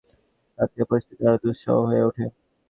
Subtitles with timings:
[0.59, 2.25] তাতে পরিস্থিতি আরো দুঃসহ হয়ে উঠে।